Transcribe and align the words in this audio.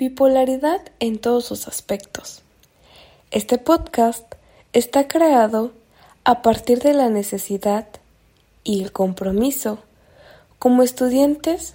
bipolaridad 0.00 0.80
en 0.98 1.18
todos 1.18 1.44
sus 1.44 1.68
aspectos. 1.68 2.40
Este 3.30 3.58
podcast 3.58 4.34
está 4.72 5.06
creado 5.08 5.72
a 6.24 6.40
partir 6.40 6.78
de 6.78 6.94
la 6.94 7.10
necesidad 7.10 7.86
y 8.64 8.82
el 8.82 8.92
compromiso 8.92 9.78
como 10.58 10.82
estudiantes 10.82 11.74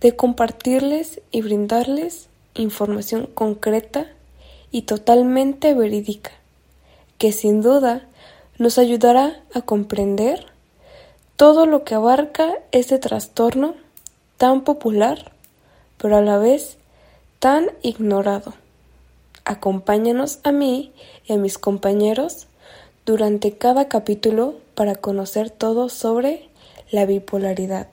de 0.00 0.16
compartirles 0.16 1.20
y 1.30 1.42
brindarles 1.42 2.28
información 2.54 3.26
concreta 3.26 4.08
y 4.72 4.82
totalmente 4.82 5.72
verídica, 5.72 6.32
que 7.18 7.30
sin 7.30 7.62
duda 7.62 8.04
nos 8.58 8.78
ayudará 8.78 9.44
a 9.54 9.62
comprender 9.62 10.44
todo 11.36 11.66
lo 11.66 11.84
que 11.84 11.94
abarca 11.94 12.52
este 12.72 12.98
trastorno 12.98 13.76
tan 14.38 14.64
popular, 14.64 15.30
pero 15.98 16.16
a 16.16 16.20
la 16.20 16.36
vez 16.36 16.79
tan 17.40 17.70
ignorado. 17.80 18.52
Acompáñanos 19.46 20.40
a 20.44 20.52
mí 20.52 20.92
y 21.24 21.32
a 21.32 21.36
mis 21.38 21.56
compañeros 21.56 22.46
durante 23.06 23.56
cada 23.56 23.88
capítulo 23.88 24.56
para 24.74 24.94
conocer 24.94 25.48
todo 25.48 25.88
sobre 25.88 26.50
la 26.90 27.06
bipolaridad. 27.06 27.88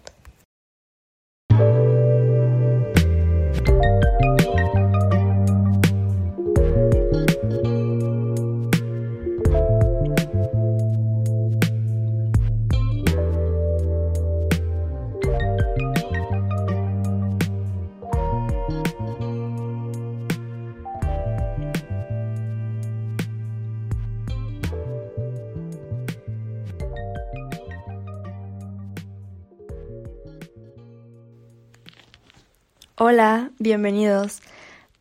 Hola, 32.99 33.51
bienvenidos. 33.59 34.41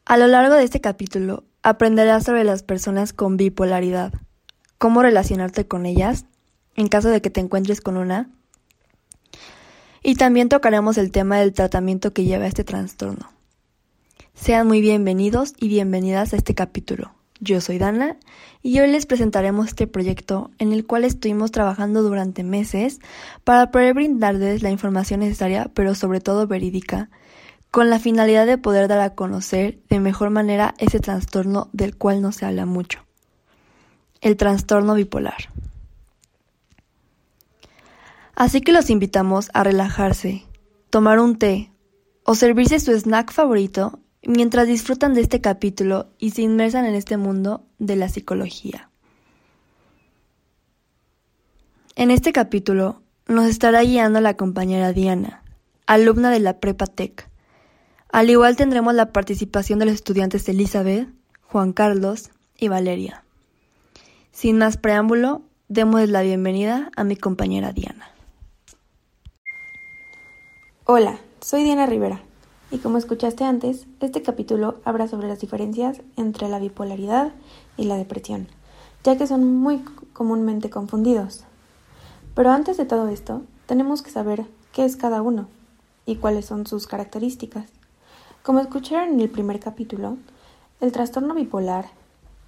A 0.05 0.19
lo 0.19 0.27
largo 0.27 0.52
de 0.52 0.64
este 0.64 0.83
capítulo 0.83 1.44
aprenderás 1.62 2.25
sobre 2.25 2.44
las 2.44 2.62
personas 2.62 3.14
con 3.14 3.38
bipolaridad, 3.38 4.12
cómo 4.77 5.00
relacionarte 5.00 5.66
con 5.66 5.86
ellas 5.86 6.27
en 6.75 6.88
caso 6.88 7.08
de 7.08 7.22
que 7.22 7.30
te 7.30 7.41
encuentres 7.41 7.80
con 7.80 7.97
una, 7.97 8.28
y 10.03 10.16
también 10.16 10.50
tocaremos 10.50 10.98
el 10.98 11.11
tema 11.11 11.38
del 11.38 11.55
tratamiento 11.55 12.12
que 12.12 12.25
lleva 12.25 12.47
este 12.47 12.64
trastorno. 12.64 13.33
Sean 14.34 14.66
muy 14.66 14.83
bienvenidos 14.83 15.55
y 15.58 15.69
bienvenidas 15.69 16.34
a 16.34 16.36
este 16.36 16.55
capítulo. 16.55 17.14
Yo 17.41 17.62
soy 17.62 17.78
Dana 17.78 18.19
y 18.62 18.78
hoy 18.78 18.92
les 18.92 19.06
presentaremos 19.06 19.69
este 19.69 19.86
proyecto 19.86 20.50
en 20.58 20.75
el 20.75 20.84
cual 20.84 21.05
estuvimos 21.05 21.50
trabajando 21.50 22.03
durante 22.03 22.44
meses 22.44 23.00
para 23.42 23.70
poder 23.70 23.94
brindarles 23.94 24.62
la 24.62 24.70
información 24.70 25.20
necesaria, 25.20 25.70
pero 25.72 25.94
sobre 25.94 26.20
todo 26.20 26.47
verídica, 26.47 27.08
con 27.77 27.91
la 27.91 27.98
finalidad 27.98 28.46
de 28.46 28.56
poder 28.56 28.88
dar 28.88 29.00
a 29.00 29.14
conocer 29.14 29.80
de 29.91 30.00
mejor 30.00 30.30
manera 30.30 30.74
ese 30.78 30.98
trastorno 30.98 31.69
del 31.74 31.94
cual 31.94 32.22
no 32.22 32.32
se 32.32 32.46
habla 32.46 32.64
mucho, 32.64 33.00
el 34.22 34.38
trastorno 34.38 34.94
bipolar. 34.94 35.50
Así 38.34 38.62
que 38.62 38.72
los 38.72 38.88
invitamos 38.88 39.50
a 39.52 39.62
relajarse, 39.62 40.47
tomar 40.88 41.20
un 41.20 41.36
té 41.36 41.70
o 42.24 42.34
servirse 42.34 42.80
su 42.80 42.92
snack 42.92 43.30
favorito 43.30 44.00
mientras 44.22 44.66
disfrutan 44.66 45.12
de 45.12 45.20
este 45.20 45.42
capítulo 45.42 46.08
y 46.19 46.30
se 46.30 46.41
inmersan 46.41 46.86
en 46.86 46.94
este 46.94 47.19
mundo 47.19 47.66
de 47.78 47.97
la 47.97 48.08
psicología. 48.08 48.88
En 51.94 52.10
este 52.10 52.32
capítulo 52.32 53.03
nos 53.26 53.44
estará 53.44 53.82
guiando 53.82 54.22
la 54.22 54.34
compañera 54.34 54.94
Diana, 54.94 55.43
alumna 55.87 56.31
de 56.31 56.41
la 56.41 56.58
Prepa 56.58 56.87
Tech 56.87 57.25
al 58.11 58.31
igual 58.31 58.56
tendremos 58.56 58.94
la 58.94 59.12
participación 59.12 59.78
de 59.78 59.87
los 59.87 59.94
estudiantes 59.94 60.49
Elizabeth, 60.49 61.09
Juan 61.43 61.72
Carlos 61.72 62.31
y 62.56 62.69
Valeria. 62.69 63.25
Sin 64.33 64.59
más 64.59 64.77
preámbulo, 64.77 65.43
demos 65.69 66.09
la 66.09 66.22
bienvenida 66.22 66.91
a 66.97 67.05
mi 67.05 67.17
compañera 67.17 67.72
Diana. 67.72 68.11
Hola, 70.84 71.19
soy 71.41 71.65
Diana 71.65 71.87
Rivera 71.87 72.22
y 72.71 72.78
como 72.78 72.99
escuchaste 72.99 73.44
antes, 73.44 73.87
este 74.00 74.23
capítulo 74.23 74.81
habla 74.84 75.09
sobre 75.09 75.28
las 75.28 75.41
diferencias 75.41 76.00
entre 76.17 76.49
la 76.49 76.59
bipolaridad 76.59 77.33
y 77.77 77.84
la 77.84 77.97
depresión, 77.97 78.49
ya 79.05 79.17
que 79.17 79.27
son 79.27 79.56
muy 79.56 79.84
comúnmente 80.12 80.69
confundidos. 80.69 81.44
Pero 82.34 82.50
antes 82.50 82.77
de 82.77 82.84
todo 82.84 83.09
esto, 83.09 83.43
tenemos 83.67 84.03
que 84.03 84.11
saber 84.11 84.44
qué 84.73 84.84
es 84.84 84.97
cada 84.97 85.23
uno 85.23 85.49
y 86.06 86.17
cuáles 86.17 86.47
son 86.47 86.67
sus 86.67 86.87
características. 86.87 87.75
Como 88.46 88.60
escucharon 88.60 89.14
en 89.14 89.20
el 89.20 89.28
primer 89.28 89.58
capítulo, 89.58 90.18
el 90.80 90.92
trastorno 90.92 91.34
bipolar 91.34 91.86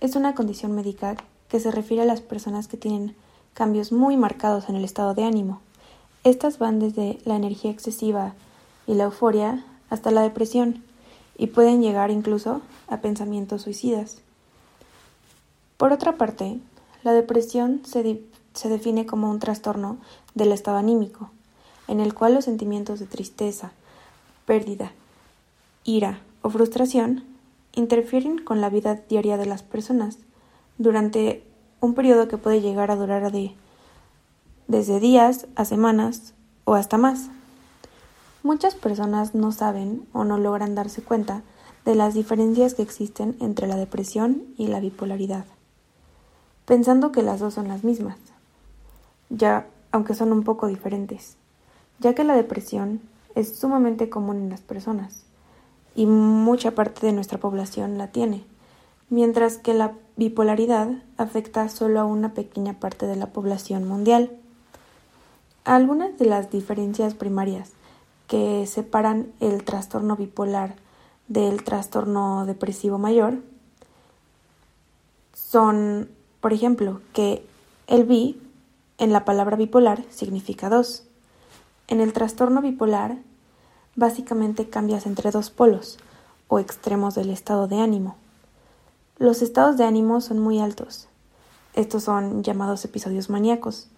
es 0.01 0.15
una 0.15 0.37
condición 0.37 0.71
médica 0.71 1.17
que 1.49 1.59
se 1.59 1.73
refiere 1.73 2.05
a 2.05 2.07
las 2.07 2.21
personas 2.21 2.69
que 2.69 2.77
tienen 2.77 3.17
cambios 3.53 3.91
muy 3.91 4.17
marcados 4.17 4.69
en 4.69 4.77
el 4.77 4.85
estado 4.85 5.15
de 5.15 5.25
ánimo. 5.25 5.61
Estas 6.23 6.61
van 6.61 6.79
desde 6.79 7.19
la 7.25 7.35
energía 7.35 7.73
excesiva 7.73 8.35
y 8.87 8.95
la 8.95 9.03
euforia 9.03 9.65
hasta 9.91 10.13
la 10.13 10.23
depresión 10.23 10.85
y 11.37 11.49
pueden 11.49 11.83
llegar 11.83 12.13
incluso 12.13 12.61
a 12.87 12.99
pensamientos 12.99 13.63
suicidas. 13.63 14.19
Por 15.79 15.93
otra 15.93 16.17
parte, 16.17 16.61
la 17.03 17.13
depresión 17.13 17.83
se, 17.85 18.05
define 18.69 19.05
como 19.05 19.29
un 19.29 19.41
trastorno 19.41 19.99
del 20.37 20.53
estado 20.53 20.77
anímico, 20.77 21.31
en 21.89 21.99
el 21.99 22.15
cual 22.15 22.35
los 22.35 22.45
sentimientos 22.45 23.01
de 23.01 23.07
tristeza, 23.07 23.73
pérdida, 24.47 24.93
ira 25.89 26.21
o 26.43 26.51
frustración 26.51 27.25
interfieren 27.75 28.39
con 28.45 28.61
la 28.61 28.69
vida 28.69 28.95
diaria 29.09 29.39
de 29.39 29.47
las 29.47 29.63
personas 29.63 30.19
durante 30.77 31.43
un 31.81 31.95
periodo 31.95 32.29
que 32.29 32.37
puede 32.37 32.61
llegar 32.61 32.91
a 32.91 32.97
durar 32.97 33.33
de 33.33 33.55
desde 34.67 35.01
días 35.01 35.47
a 35.57 35.65
semanas 35.65 36.35
o 36.65 36.75
hasta 36.75 36.99
más. 36.99 37.31
Muchas 38.43 38.75
personas 38.75 39.35
no 39.35 39.51
saben 39.51 40.07
o 40.13 40.25
no 40.25 40.37
logran 40.37 40.75
darse 40.75 41.01
cuenta 41.01 41.43
de 41.87 41.95
las 41.95 42.13
diferencias 42.13 42.75
que 42.75 42.83
existen 42.83 43.37
entre 43.41 43.67
la 43.67 43.77
depresión 43.77 44.43
y 44.59 44.67
la 44.67 44.81
bipolaridad, 44.81 45.47
pensando 46.67 47.13
que 47.13 47.23
las 47.23 47.41
dos 47.41 47.55
son 47.55 47.67
las 47.67 47.83
mismas, 47.83 48.19
ya 49.31 49.67
aunque 49.91 50.15
son 50.15 50.33
un 50.33 50.45
poco 50.45 50.67
diferentes, 50.67 51.39
ya 51.99 52.15
que 52.15 52.25
la 52.25 52.35
depresión 52.35 53.01
es 53.35 53.59
sumamente 53.59 54.11
común 54.11 54.37
en 54.37 54.51
las 54.51 54.61
personas 54.61 55.28
y 55.99 56.07
mucha 56.07 56.77
parte 56.77 57.05
de 57.05 57.13
nuestra 57.13 57.39
población 57.39 57.99
la 57.99 58.13
tiene, 58.13 58.45
mientras 59.11 59.59
que 59.59 59.75
la 59.75 59.95
bipolaridad 60.17 60.91
afecta 61.17 61.69
solo 61.69 61.99
a 61.99 62.05
una 62.05 62.35
pequeña 62.35 62.75
parte 62.75 63.09
de 63.09 63.17
la 63.17 63.33
población 63.33 63.83
mundial. 63.83 64.31
Algunas 65.65 66.17
de 66.17 66.27
las 66.27 66.53
diferencias 66.53 67.15
primarias 67.15 67.73
que 68.29 68.65
separan 68.69 69.33
el 69.41 69.65
trastorno 69.65 70.15
bipolar 70.15 70.77
del 71.27 71.65
trastorno 71.65 72.47
depresivo 72.47 72.99
mayor 72.99 73.39
son, 75.35 76.09
por 76.41 76.53
ejemplo, 76.53 77.01
que 77.13 77.45
el 77.89 78.05
bi 78.05 78.41
en 78.99 79.13
la 79.13 79.25
palabra 79.25 79.57
bipolar 79.57 80.05
significa 80.11 80.69
dos. 80.69 81.03
En 81.89 82.01
el 82.01 82.13
trastorno 82.13 82.63
bipolar 82.63 83.19
básicamente 83.99 84.69
cambias 84.69 85.07
entre 85.07 85.33
dos 85.33 85.51
polos 85.51 85.99
o 86.47 86.61
extremos 86.61 87.17
del 87.17 87.31
estado 87.31 87.67
de 87.67 87.81
ánimo. 87.81 88.15
Los 89.19 89.43
estados 89.43 89.77
de 89.77 89.85
ánimo 89.85 90.21
son 90.21 90.39
muy 90.39 90.61
altos. 90.61 91.09
Estos 91.75 92.05
son 92.05 92.45
llamados 92.45 92.85
episodios 92.85 93.29
maníacos. 93.29 93.89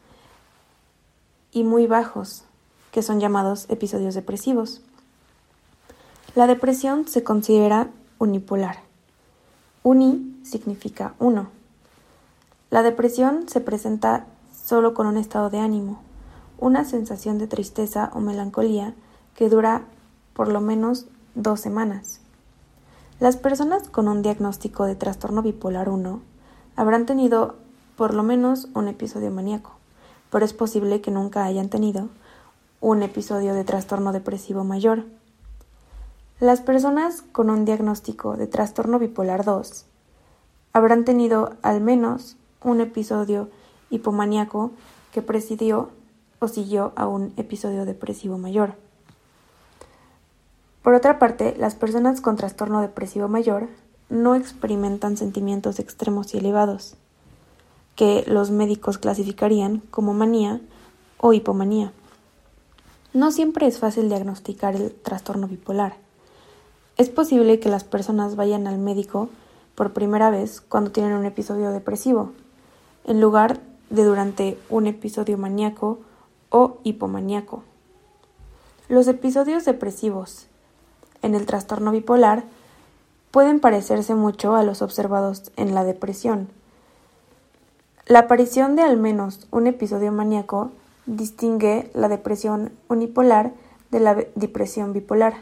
Y 1.53 1.65
muy 1.65 1.87
bajos, 1.87 2.45
que 2.93 3.03
son 3.03 3.21
llamados 3.21 3.67
episodios 3.69 4.15
depresivos. 4.15 4.81
La 6.35 6.47
depresión 6.47 7.07
se 7.07 7.23
considera 7.23 7.91
unipolar. 8.19 8.79
Uni 9.83 10.35
significa 10.45 11.15
uno. 11.19 11.49
La 12.71 12.83
depresión 12.83 13.51
se 13.51 13.61
presenta 13.61 14.25
solo 14.65 14.95
con 14.95 15.07
un 15.07 15.19
estado 15.19 15.51
de 15.51 15.59
ánimo, 15.59 16.01
una 16.59 16.87
sensación 16.87 17.37
de 17.37 17.49
tristeza 17.49 18.11
o 18.15 18.21
melancolía 18.21 18.95
que 19.35 19.49
dura 19.49 19.83
por 20.35 20.49
lo 20.49 20.61
menos 20.61 21.07
dos 21.35 21.61
semanas. 21.61 22.21
Las 23.19 23.37
personas 23.37 23.89
con 23.89 24.09
un 24.09 24.23
diagnóstico 24.23 24.85
de 24.85 24.97
trastorno 24.97 25.43
bipolar 25.43 25.89
1 25.89 26.21
habrán 26.77 27.07
tenido 27.07 27.57
por 27.97 28.15
lo 28.15 28.23
menos 28.23 28.69
un 28.75 28.89
episodio 28.89 29.31
maníaco, 29.31 29.73
pero 30.31 30.45
es 30.45 30.55
posible 30.55 31.03
que 31.03 31.11
nunca 31.11 31.45
hayan 31.45 31.69
tenido 31.69 32.09
un 32.81 33.03
episodio 33.03 33.53
de 33.53 33.65
trastorno 33.65 34.13
depresivo 34.13 34.65
mayor. 34.65 35.05
Las 36.41 36.63
personas 36.63 37.23
con 37.33 37.51
un 37.51 37.67
diagnóstico 37.67 38.39
de 38.39 38.47
trastorno 38.47 38.99
bipolar 38.99 39.45
2 39.45 39.85
habrán 40.73 41.05
tenido 41.05 41.57
al 41.61 41.83
menos 41.83 42.37
un 42.63 42.81
episodio 42.81 43.51
hipomaníaco 43.91 44.71
que 45.13 45.21
presidió 45.21 45.91
o 46.39 46.49
siguió 46.49 46.93
a 46.97 47.07
un 47.07 47.35
episodio 47.37 47.85
depresivo 47.85 48.39
mayor. 48.39 48.77
Por 50.91 50.97
otra 50.97 51.21
parte, 51.21 51.55
las 51.57 51.77
personas 51.77 52.21
con 52.21 52.35
trastorno 52.35 52.81
depresivo 52.81 53.29
mayor 53.29 53.69
no 54.09 54.35
experimentan 54.35 55.17
sentimientos 55.17 55.79
extremos 55.79 56.35
y 56.35 56.39
elevados, 56.39 56.97
que 57.95 58.25
los 58.27 58.51
médicos 58.51 58.99
clasificarían 58.99 59.85
como 59.93 60.15
manía 60.15 60.61
o 61.19 61.33
hipomanía. 61.33 61.93
No 63.15 63.31
siempre 63.31 63.69
es 63.69 63.79
fácil 63.79 64.09
diagnosticar 64.09 64.75
el 64.75 64.91
trastorno 64.91 65.47
bipolar. 65.47 65.95
Es 66.97 67.09
posible 67.09 67.61
que 67.61 67.69
las 67.69 67.85
personas 67.85 68.35
vayan 68.35 68.67
al 68.67 68.79
médico 68.79 69.29
por 69.77 69.93
primera 69.93 70.29
vez 70.31 70.61
cuando 70.61 70.91
tienen 70.91 71.13
un 71.13 71.25
episodio 71.25 71.71
depresivo, 71.71 72.33
en 73.05 73.21
lugar 73.21 73.61
de 73.91 74.03
durante 74.03 74.59
un 74.69 74.89
episodio 74.89 75.39
maníaco 75.39 76.01
o 76.49 76.79
hipomaníaco. 76.83 77.63
Los 78.89 79.07
episodios 79.07 79.65
depresivos 79.65 80.49
en 81.23 81.35
el 81.35 81.47
trastorno 81.47 81.93
bipolar 81.93 82.45
pueden 83.31 83.61
parecerse 83.61 84.15
mucho 84.15 84.55
a 84.55 84.63
los 84.63 84.83
observados 84.83 85.53
en 85.57 85.75
la 85.75 85.85
depresión. 85.85 86.49
La 88.07 88.21
aparición 88.21 88.75
de 88.77 88.83
al 88.83 88.97
menos 88.97 89.47
un 89.51 89.67
episodio 89.67 90.11
maníaco 90.11 90.73
distingue 91.07 91.91
la 91.95 92.09
depresión 92.09 92.73
unipolar 92.89 93.53
de 93.91 94.01
la 94.01 94.15
depresión 94.35 94.93
bipolar. 94.93 95.35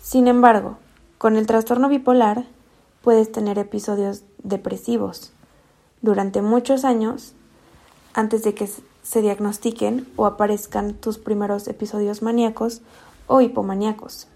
Sin 0.00 0.26
embargo, 0.28 0.78
con 1.18 1.36
el 1.36 1.46
trastorno 1.46 1.88
bipolar 1.88 2.44
puedes 3.02 3.30
tener 3.30 3.58
episodios 3.58 4.22
depresivos 4.42 5.32
durante 6.00 6.42
muchos 6.42 6.84
años 6.84 7.34
antes 8.14 8.42
de 8.42 8.54
que 8.54 8.68
se 9.02 9.22
diagnostiquen 9.22 10.06
o 10.16 10.26
aparezcan 10.26 10.94
tus 10.94 11.18
primeros 11.18 11.68
episodios 11.68 12.22
maníacos 12.22 12.82
o 13.28 13.40
hipomaníacos. 13.40 14.26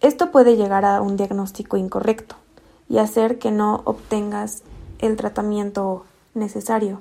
Esto 0.00 0.30
puede 0.30 0.56
llegar 0.56 0.84
a 0.84 1.02
un 1.02 1.16
diagnóstico 1.16 1.76
incorrecto 1.76 2.36
y 2.88 2.98
hacer 2.98 3.38
que 3.38 3.50
no 3.50 3.82
obtengas 3.84 4.62
el 4.98 5.16
tratamiento 5.16 6.04
necesario. 6.34 7.00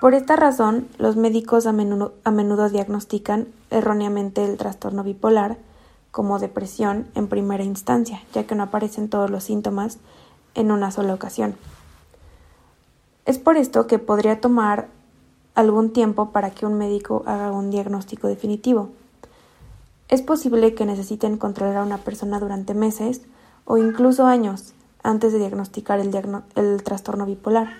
Por 0.00 0.14
esta 0.14 0.36
razón, 0.36 0.88
los 0.98 1.16
médicos 1.16 1.66
a 1.66 1.72
menudo, 1.72 2.14
a 2.24 2.30
menudo 2.30 2.68
diagnostican 2.68 3.48
erróneamente 3.70 4.44
el 4.44 4.56
trastorno 4.56 5.04
bipolar 5.04 5.58
como 6.10 6.38
depresión 6.38 7.06
en 7.14 7.28
primera 7.28 7.64
instancia, 7.64 8.22
ya 8.34 8.44
que 8.44 8.54
no 8.54 8.64
aparecen 8.64 9.08
todos 9.08 9.30
los 9.30 9.44
síntomas 9.44 9.98
en 10.54 10.70
una 10.70 10.90
sola 10.90 11.14
ocasión. 11.14 11.56
Es 13.24 13.38
por 13.38 13.56
esto 13.56 13.86
que 13.86 13.98
podría 13.98 14.40
tomar 14.40 14.88
algún 15.54 15.92
tiempo 15.92 16.30
para 16.30 16.50
que 16.50 16.66
un 16.66 16.76
médico 16.76 17.22
haga 17.26 17.52
un 17.52 17.70
diagnóstico 17.70 18.26
definitivo. 18.26 18.90
Es 20.12 20.20
posible 20.20 20.74
que 20.74 20.84
necesiten 20.84 21.38
controlar 21.38 21.78
a 21.78 21.82
una 21.84 21.96
persona 21.96 22.38
durante 22.38 22.74
meses 22.74 23.22
o 23.64 23.78
incluso 23.78 24.26
años 24.26 24.74
antes 25.02 25.32
de 25.32 25.38
diagnosticar 25.38 26.00
el, 26.00 26.14
el 26.54 26.82
trastorno 26.82 27.24
bipolar. 27.24 27.70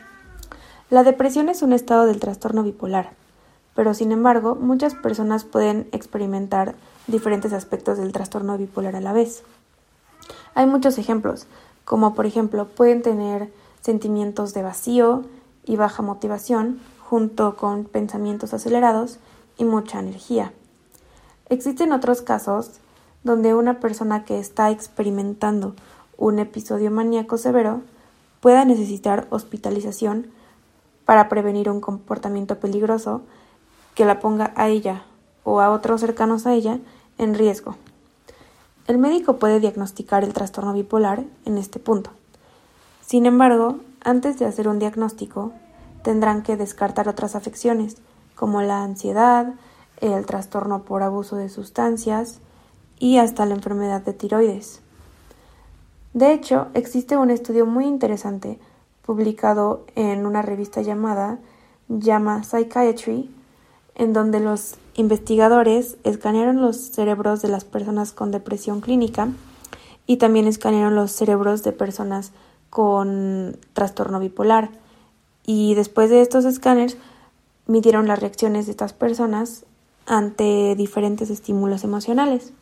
La 0.89 1.03
depresión 1.03 1.51
es 1.51 1.61
un 1.61 1.75
estado 1.75 2.07
del 2.07 2.21
trastorno 2.21 2.63
bipolar, 2.63 3.11
pero 3.75 3.93
sin 3.93 4.13
embargo 4.13 4.55
muchas 4.55 4.95
personas 4.95 5.45
pueden 5.45 5.91
experimentar 5.93 6.75
diferentes 7.07 7.53
aspectos 7.53 7.99
del 7.99 8.13
trastorno 8.13 8.57
bipolar 8.57 8.97
a 8.97 9.03
la 9.03 9.13
vez. 9.13 9.43
Hay 10.55 10.65
muchos 10.65 10.97
ejemplos, 10.97 11.47
como 11.85 12.15
por 12.15 12.25
ejemplo 12.25 12.67
pueden 12.67 13.03
tener 13.03 13.53
sentimientos 13.83 14.55
de 14.55 14.63
vacío 14.63 15.25
y 15.67 15.77
baja 15.77 16.03
motivación 16.03 16.81
junto 16.99 17.57
con 17.57 17.85
pensamientos 17.85 18.55
acelerados 18.55 19.19
y 19.59 19.65
mucha 19.65 20.01
energía. 20.01 20.55
Existen 21.49 21.93
otros 21.93 22.23
casos 22.23 22.81
donde 23.25 23.55
una 23.55 23.81
persona 23.81 24.25
que 24.25 24.39
está 24.39 24.71
experimentando 24.71 25.75
un 26.17 26.39
episodio 26.39 26.91
maníaco 26.91 27.39
severo 27.39 27.83
pueda 28.41 28.65
necesitar 28.65 29.27
hospitalización 29.31 30.27
para 31.05 31.29
prevenir 31.29 31.69
un 31.71 31.81
comportamiento 31.81 32.59
peligroso 32.59 33.23
que 33.95 34.05
la 34.05 34.21
ponga 34.21 34.53
a 34.57 34.69
ella 34.69 35.03
o 35.45 35.61
a 35.61 35.71
otros 35.71 36.01
cercanos 36.01 36.47
a 36.47 36.55
ella 36.55 36.79
en 37.19 37.35
riesgo. 37.35 37.77
El 38.87 38.99
médico 38.99 39.37
puede 39.37 39.61
diagnosticar 39.61 40.25
el 40.25 40.33
trastorno 40.33 40.73
bipolar 40.73 41.25
en 41.45 41.59
este 41.59 41.79
punto. 41.79 42.11
Sin 43.01 43.27
embargo, 43.27 43.79
antes 44.03 44.39
de 44.39 44.47
hacer 44.47 44.69
un 44.69 44.79
diagnóstico, 44.79 45.53
tendrán 46.03 46.43
que 46.43 46.57
descartar 46.57 47.09
otras 47.09 47.37
afecciones 47.37 47.97
como 48.35 48.63
la 48.63 48.83
ansiedad, 48.83 49.55
el 50.11 50.27
trastorno 50.27 50.83
por 50.83 51.03
abuso 51.03 51.37
de 51.37 51.49
sustancias 51.49 52.41
y 52.99 53.19
hasta 53.19 53.47
la 53.47 53.55
enfermedad 53.55 54.03
de 54.03 54.13
tiroides. 54.13 54.81
De 56.13 56.33
hecho, 56.33 56.67
existe 56.75 57.17
un 57.17 57.31
estudio 57.31 57.65
muy 57.65 57.87
interesante 57.87 58.59
publicado 59.03 59.85
en 59.95 60.27
una 60.27 60.43
revista 60.43 60.83
llamada 60.83 61.39
Llama 61.89 62.45
Psychiatry, 62.45 63.31
en 63.95 64.13
donde 64.13 64.41
los 64.41 64.77
investigadores 64.95 65.97
escanearon 66.05 66.61
los 66.61 66.77
cerebros 66.77 67.43
de 67.43 67.49
las 67.49 67.65
personas 67.65 68.13
con 68.13 68.31
depresión 68.31 68.81
clínica 68.81 69.29
y 70.07 70.17
también 70.17 70.47
escanearon 70.47 70.95
los 70.95 71.13
cerebros 71.13 71.63
de 71.63 71.73
personas 71.73 72.33
con 72.71 73.57
trastorno 73.73 74.19
bipolar. 74.19 74.71
Y 75.45 75.75
después 75.75 76.11
de 76.11 76.21
estos 76.21 76.45
escáneres 76.45 76.97
midieron 77.67 78.07
las 78.07 78.19
reacciones 78.19 78.67
de 78.67 78.73
estas 78.73 78.93
personas 78.93 79.65
ante 80.07 80.75
diferentes 80.77 81.31
estímulos 81.31 81.85
emocionales. 81.85 82.53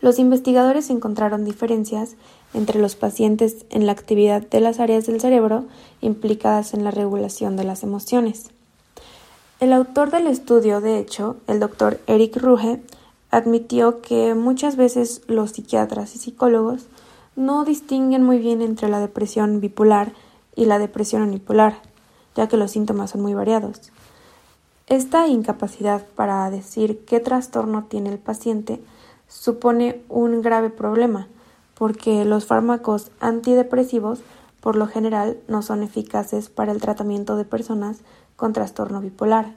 Los 0.00 0.18
investigadores 0.18 0.88
encontraron 0.88 1.44
diferencias 1.44 2.16
entre 2.54 2.80
los 2.80 2.96
pacientes 2.96 3.66
en 3.70 3.86
la 3.86 3.92
actividad 3.92 4.42
de 4.42 4.60
las 4.60 4.80
áreas 4.80 5.06
del 5.06 5.20
cerebro 5.20 5.64
implicadas 6.00 6.72
en 6.72 6.84
la 6.84 6.90
regulación 6.90 7.56
de 7.56 7.64
las 7.64 7.82
emociones. 7.82 8.50
El 9.60 9.74
autor 9.74 10.10
del 10.10 10.26
estudio, 10.26 10.80
de 10.80 10.98
hecho, 10.98 11.36
el 11.46 11.60
doctor 11.60 12.00
Eric 12.06 12.36
Ruge, 12.38 12.82
admitió 13.30 14.00
que 14.00 14.34
muchas 14.34 14.76
veces 14.76 15.22
los 15.26 15.50
psiquiatras 15.50 16.16
y 16.16 16.18
psicólogos 16.18 16.86
no 17.36 17.64
distinguen 17.64 18.22
muy 18.22 18.38
bien 18.38 18.62
entre 18.62 18.88
la 18.88 19.00
depresión 19.00 19.60
bipolar 19.60 20.12
y 20.56 20.64
la 20.64 20.78
depresión 20.78 21.22
unipolar, 21.22 21.82
ya 22.34 22.48
que 22.48 22.56
los 22.56 22.70
síntomas 22.70 23.10
son 23.10 23.20
muy 23.20 23.34
variados. 23.34 23.92
Esta 24.90 25.28
incapacidad 25.28 26.04
para 26.16 26.50
decir 26.50 27.04
qué 27.04 27.20
trastorno 27.20 27.84
tiene 27.84 28.10
el 28.10 28.18
paciente 28.18 28.82
supone 29.28 30.02
un 30.08 30.42
grave 30.42 30.68
problema, 30.68 31.28
porque 31.76 32.24
los 32.24 32.44
fármacos 32.44 33.12
antidepresivos 33.20 34.18
por 34.60 34.74
lo 34.74 34.88
general 34.88 35.38
no 35.46 35.62
son 35.62 35.84
eficaces 35.84 36.48
para 36.48 36.72
el 36.72 36.80
tratamiento 36.80 37.36
de 37.36 37.44
personas 37.44 37.98
con 38.34 38.52
trastorno 38.52 39.00
bipolar. 39.00 39.56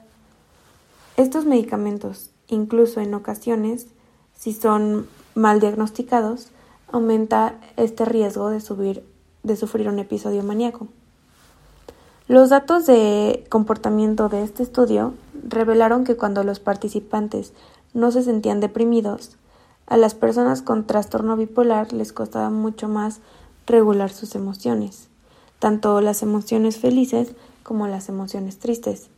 Estos 1.16 1.46
medicamentos, 1.46 2.30
incluso 2.46 3.00
en 3.00 3.12
ocasiones, 3.12 3.88
si 4.36 4.52
son 4.52 5.08
mal 5.34 5.58
diagnosticados, 5.58 6.50
aumenta 6.92 7.56
este 7.76 8.04
riesgo 8.04 8.50
de, 8.50 8.60
subir, 8.60 9.04
de 9.42 9.56
sufrir 9.56 9.88
un 9.88 9.98
episodio 9.98 10.44
maníaco. 10.44 10.86
Los 12.28 12.50
datos 12.50 12.86
de 12.86 13.44
comportamiento 13.50 14.28
de 14.28 14.44
este 14.44 14.62
estudio 14.62 15.12
revelaron 15.48 16.04
que 16.04 16.16
cuando 16.16 16.42
los 16.44 16.60
participantes 16.60 17.52
no 17.92 18.10
se 18.10 18.22
sentían 18.22 18.60
deprimidos, 18.60 19.36
a 19.86 19.96
las 19.96 20.14
personas 20.14 20.62
con 20.62 20.86
trastorno 20.86 21.36
bipolar 21.36 21.92
les 21.92 22.12
costaba 22.12 22.50
mucho 22.50 22.88
más 22.88 23.20
regular 23.66 24.10
sus 24.10 24.34
emociones, 24.34 25.08
tanto 25.58 26.00
las 26.00 26.22
emociones 26.22 26.78
felices 26.78 27.32
como 27.62 27.86
las 27.86 28.08
emociones 28.08 28.58
tristes, 28.58 29.08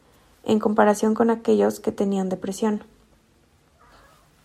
en 0.45 0.59
comparación 0.59 1.15
con 1.15 1.31
aquellos 1.31 1.81
que 1.81 1.93
tenían 1.93 2.29
depresión. 2.29 2.83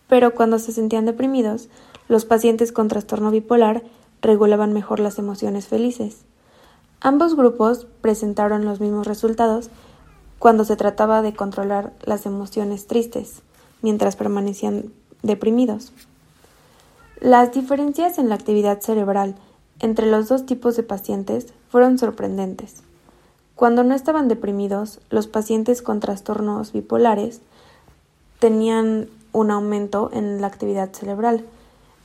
Pero 0.08 0.34
cuando 0.34 0.58
se 0.58 0.72
sentían 0.72 1.06
deprimidos, 1.06 1.68
los 2.08 2.24
pacientes 2.24 2.72
con 2.72 2.88
trastorno 2.88 3.30
bipolar 3.30 3.82
regulaban 4.20 4.72
mejor 4.72 5.00
las 5.00 5.18
emociones 5.18 5.66
felices. 5.66 6.22
Ambos 7.00 7.34
grupos 7.34 7.86
presentaron 8.00 8.64
los 8.64 8.80
mismos 8.80 9.06
resultados 9.06 9.70
cuando 10.42 10.64
se 10.64 10.74
trataba 10.74 11.22
de 11.22 11.34
controlar 11.34 11.92
las 12.02 12.26
emociones 12.26 12.88
tristes, 12.88 13.42
mientras 13.80 14.16
permanecían 14.16 14.92
deprimidos. 15.22 15.92
Las 17.20 17.52
diferencias 17.52 18.18
en 18.18 18.28
la 18.28 18.34
actividad 18.34 18.80
cerebral 18.80 19.36
entre 19.78 20.10
los 20.10 20.26
dos 20.28 20.44
tipos 20.44 20.74
de 20.74 20.82
pacientes 20.82 21.54
fueron 21.68 21.96
sorprendentes. 21.96 22.82
Cuando 23.54 23.84
no 23.84 23.94
estaban 23.94 24.26
deprimidos, 24.26 24.98
los 25.10 25.28
pacientes 25.28 25.80
con 25.80 26.00
trastornos 26.00 26.72
bipolares 26.72 27.40
tenían 28.40 29.08
un 29.30 29.52
aumento 29.52 30.10
en 30.12 30.40
la 30.40 30.48
actividad 30.48 30.90
cerebral 30.90 31.46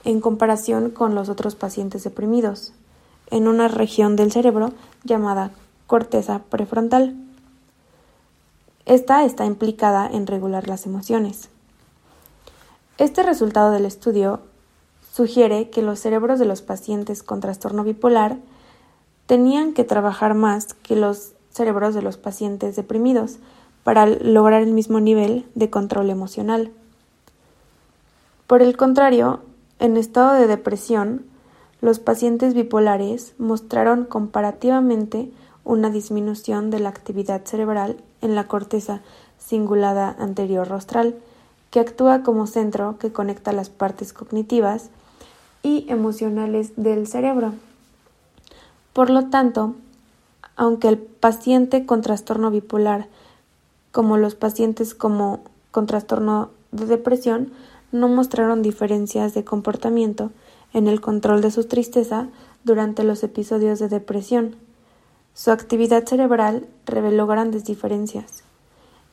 en 0.04 0.22
comparación 0.22 0.92
con 0.92 1.16
los 1.16 1.30
otros 1.30 1.56
pacientes 1.56 2.04
deprimidos, 2.04 2.72
en 3.32 3.48
una 3.48 3.68
región 3.68 4.16
del 4.16 4.32
cerebro 4.32 4.74
llamada 5.04 5.50
corteza 5.88 6.44
prefrontal. 6.52 7.16
Esta 8.88 9.26
está 9.26 9.46
implicada 9.46 10.08
en 10.08 10.28
regular 10.28 10.70
las 10.70 10.86
emociones. 10.86 11.50
Este 12.98 13.22
resultado 13.22 13.72
del 13.72 13.86
estudio 13.86 14.40
sugiere 15.12 15.70
que 15.70 15.82
los 15.82 16.00
cerebros 16.00 16.40
de 16.40 16.46
los 16.46 16.62
pacientes 16.62 17.22
con 17.22 17.42
trastorno 17.42 17.84
bipolar 17.84 18.38
tenían 19.26 19.74
que 19.74 19.84
trabajar 19.84 20.36
más 20.36 20.74
que 20.74 20.96
los 20.96 21.34
cerebros 21.50 21.96
de 21.96 22.02
los 22.02 22.16
pacientes 22.16 22.78
deprimidos 22.78 23.40
para 23.84 24.06
lograr 24.06 24.62
el 24.62 24.72
mismo 24.72 25.02
nivel 25.02 25.46
de 25.54 25.70
control 25.70 26.10
emocional. 26.10 26.72
Por 28.48 28.62
el 28.62 28.78
contrario, 28.78 29.42
en 29.80 29.98
estado 29.98 30.32
de 30.36 30.48
depresión, 30.48 31.26
los 31.82 32.00
pacientes 32.00 32.54
bipolares 32.54 33.34
mostraron 33.38 34.06
comparativamente 34.06 35.30
una 35.66 35.90
disminución 35.90 36.70
de 36.70 36.80
la 36.80 36.88
actividad 36.88 37.44
cerebral 37.44 37.98
en 38.22 38.36
la 38.36 38.48
corteza 38.48 39.02
cingulada 39.40 40.16
anterior 40.20 40.68
rostral, 40.68 41.16
que 41.72 41.80
actúa 41.80 42.24
como 42.24 42.48
centro 42.48 42.98
que 42.98 43.12
conecta 43.12 43.52
las 43.52 43.70
partes 43.70 44.14
cognitivas 44.14 44.90
y 45.64 45.86
emocionales 45.90 46.72
del 46.76 47.08
cerebro. 47.08 47.54
Por 48.94 49.10
lo 49.10 49.26
tanto, 49.30 49.76
aunque 50.56 50.88
el 50.88 50.98
paciente 50.98 51.86
con 51.86 52.02
trastorno 52.02 52.52
bipolar, 52.52 53.08
como 53.92 54.18
los 54.18 54.36
pacientes 54.36 54.94
como 54.94 55.42
con 55.72 55.86
trastorno 55.86 56.50
de 56.72 56.86
depresión, 56.86 57.52
no 57.92 58.08
mostraron 58.08 58.62
diferencias 58.62 59.34
de 59.34 59.44
comportamiento 59.44 60.32
en 60.74 60.88
el 60.88 61.00
control 61.02 61.42
de 61.42 61.52
su 61.52 61.66
tristeza 61.66 62.28
durante 62.64 63.04
los 63.04 63.24
episodios 63.24 63.80
de 63.80 63.88
depresión. 63.88 64.56
Su 65.38 65.52
actividad 65.52 66.04
cerebral 66.04 66.66
reveló 66.88 67.28
grandes 67.28 67.64
diferencias. 67.64 68.42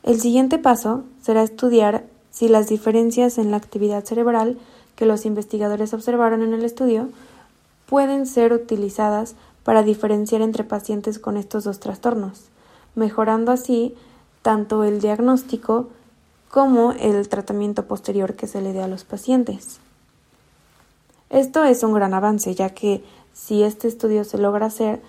El 0.01 0.19
siguiente 0.19 0.57
paso 0.57 1.03
será 1.21 1.43
estudiar 1.43 2.03
si 2.31 2.47
las 2.47 2.67
diferencias 2.67 3.37
en 3.37 3.51
la 3.51 3.57
actividad 3.57 4.03
cerebral 4.03 4.57
que 4.95 5.05
los 5.05 5.27
investigadores 5.27 5.93
observaron 5.93 6.41
en 6.41 6.55
el 6.55 6.65
estudio 6.65 7.09
pueden 7.85 8.25
ser 8.25 8.53
utilizadas 8.53 9.35
para 9.63 9.83
diferenciar 9.83 10.41
entre 10.41 10.63
pacientes 10.63 11.19
con 11.19 11.37
estos 11.37 11.63
dos 11.63 11.79
trastornos, 11.79 12.45
mejorando 12.95 13.51
así 13.51 13.93
tanto 14.41 14.83
el 14.83 15.01
diagnóstico 15.01 15.89
como 16.49 16.93
el 16.93 17.29
tratamiento 17.29 17.85
posterior 17.85 18.33
que 18.33 18.47
se 18.47 18.63
le 18.63 18.73
dé 18.73 18.81
a 18.81 18.87
los 18.87 19.03
pacientes. 19.03 19.79
Esto 21.29 21.63
es 21.63 21.83
un 21.83 21.93
gran 21.93 22.15
avance, 22.15 22.55
ya 22.55 22.71
que 22.71 23.03
si 23.31 23.61
este 23.61 23.87
estudio 23.87 24.23
se 24.23 24.39
logra 24.39 24.65
hacer, 24.65 25.03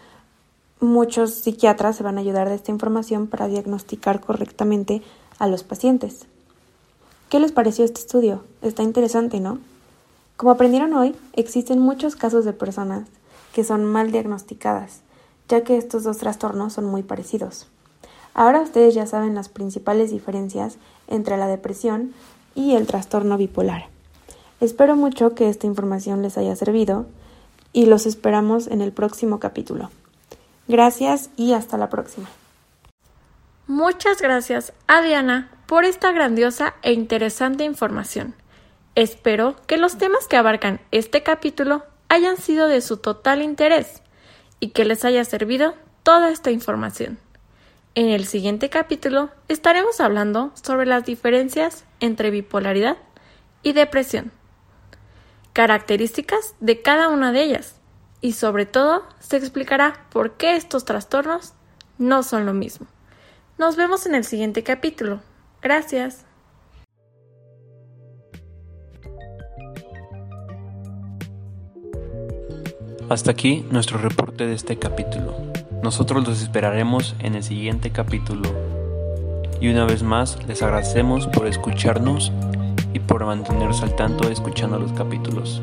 muchos 0.80 1.35
psiquiatras 1.35 1.97
se 1.97 2.02
van 2.02 2.18
a 2.18 2.21
ayudar 2.21 2.49
de 2.49 2.54
esta 2.54 2.71
información 2.71 3.26
para 3.26 3.49
diagnosticar 3.49 4.21
correctamente 4.21 5.02
a 5.38 5.47
los 5.47 5.62
pacientes. 5.62 6.26
¿Qué 7.28 7.40
les 7.40 7.52
pareció 7.52 7.85
este 7.85 8.00
estudio? 8.00 8.45
Está 8.62 8.83
interesante, 8.83 9.40
¿no? 9.40 9.59
Como 10.37 10.50
aprendieron 10.52 10.95
hoy, 10.95 11.16
existen 11.33 11.80
muchos 11.80 12.14
casos 12.14 12.45
de 12.45 12.52
personas 12.52 13.09
que 13.54 13.64
son 13.64 13.85
mal 13.85 14.12
diagnosticadas, 14.12 15.00
ya 15.49 15.64
que 15.64 15.78
estos 15.78 16.04
dos 16.04 16.18
trastornos 16.18 16.75
son 16.75 16.85
muy 16.85 17.02
parecidos. 17.02 17.66
Ahora 18.35 18.61
ustedes 18.61 18.95
ya 18.95 19.06
saben 19.06 19.35
las 19.35 19.49
principales 19.49 20.11
diferencias 20.11 20.76
entre 21.09 21.38
la 21.38 21.47
depresión 21.47 22.12
y 22.54 22.75
el 22.75 22.87
trastorno 22.87 23.38
bipolar. 23.38 23.87
Espero 24.61 24.95
mucho 24.95 25.35
que 25.35 25.49
esta 25.49 25.66
información 25.66 26.21
les 26.21 26.37
haya 26.37 26.54
servido 26.54 27.06
y 27.73 27.87
los 27.87 28.04
esperamos 28.04 28.66
en 28.66 28.83
el 28.83 28.92
próximo 28.92 29.40
capítulo. 29.40 29.90
Gracias 30.68 31.30
y 31.37 31.52
hasta 31.52 31.78
la 31.78 31.88
próxima. 31.88 32.28
Muchas 33.68 34.20
gracias 34.20 34.73
a 34.87 35.02
Diana 35.02 35.50
por 35.66 35.85
esta 35.85 36.12
grandiosa 36.12 36.75
e 36.82 36.92
interesante 36.92 37.64
información. 37.64 38.35
Espero 38.94 39.56
que 39.66 39.76
los 39.76 39.99
temas 39.99 40.26
que 40.26 40.37
abarcan 40.37 40.80
este 40.90 41.23
capítulo 41.23 41.85
hayan 42.08 42.37
sido 42.37 42.68
de 42.68 42.80
su 42.80 42.96
total 42.96 43.42
interés 43.42 44.02
y 44.61 44.70
que 44.70 44.85
les 44.85 45.04
haya 45.04 45.25
servido 45.25 45.75
toda 46.02 46.30
esta 46.30 46.50
información. 46.50 47.18
En 47.94 48.08
el 48.08 48.26
siguiente 48.26 48.70
capítulo 48.70 49.30
estaremos 49.49 50.00
hablando 50.00 50.52
sobre 50.54 50.87
las 50.87 51.04
diferencias 51.04 51.85
entre 52.00 52.30
bipolaridad 52.30 52.96
y 53.62 53.73
depresión, 53.73 54.32
características 55.52 56.54
de 56.61 56.82
cada 56.82 57.08
una 57.08 57.32
de 57.32 57.42
ellas 57.42 57.75
y 58.26 58.33
sobre 58.33 58.66
todo 58.66 59.04
se 59.21 59.37
explicará 59.37 60.04
por 60.11 60.33
qué 60.33 60.56
estos 60.56 60.85
trastornos 60.85 61.52
no 61.97 62.25
son 62.25 62.45
lo 62.45 62.54
mismo. 62.54 62.88
Nos 63.56 63.76
vemos 63.76 64.04
en 64.04 64.16
el 64.16 64.25
siguiente 64.25 64.64
capítulo. 64.64 65.21
Gracias. 65.62 66.25
Hasta 73.09 73.30
aquí 73.30 73.64
nuestro 73.71 73.99
reporte 73.99 74.45
de 74.45 74.54
este 74.54 74.76
capítulo. 74.76 75.37
Nosotros 75.85 76.26
los 76.26 76.42
esperaremos 76.42 77.14
en 77.21 77.37
el 77.37 77.45
siguiente 77.45 77.90
capítulo. 77.90 78.50
Y 79.61 79.68
una 79.68 79.85
vez 79.85 80.02
más 80.02 80.45
les 80.49 80.64
agradecemos 80.64 81.28
por 81.28 81.47
escucharnos 81.47 82.33
y 82.92 82.99
por 82.99 83.25
mantenerse 83.25 83.85
al 83.85 83.95
tanto 83.95 84.28
escuchando 84.28 84.80
los 84.80 84.92
capítulos. 84.95 85.62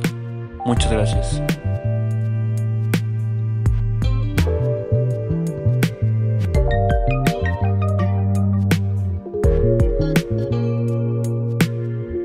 Muchas 0.65 0.93
gracias. 0.93 1.41